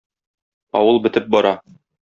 [0.79, 1.57] Авыл бетеп бара.